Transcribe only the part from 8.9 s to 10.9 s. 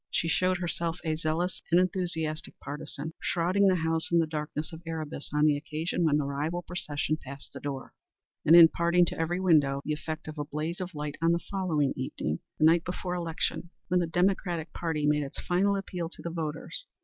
to every window the effect of a blaze